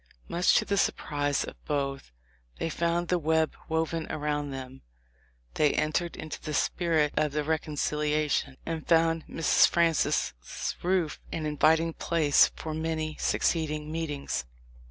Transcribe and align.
Much 0.27 0.55
to 0.55 0.65
the 0.65 0.77
surprise 0.77 1.43
of 1.43 1.63
both 1.65 2.11
they 2.57 2.71
found 2.71 3.07
the 3.07 3.19
web 3.19 3.55
woven 3.69 4.11
around 4.11 4.49
them. 4.49 4.81
They 5.53 5.73
entered 5.75 6.15
into 6.15 6.41
the 6.41 6.55
spirit 6.55 7.13
of 7.15 7.33
the 7.33 7.43
reconciliation, 7.43 8.57
and 8.65 8.87
found 8.87 9.27
Mrs. 9.27 9.67
Francis' 9.67 10.33
roof 10.81 11.19
an 11.31 11.45
inviting 11.45 11.93
place 11.93 12.49
for 12.55 12.73
many 12.73 13.15
succeeding 13.19 13.91
meetings. 13.91 14.45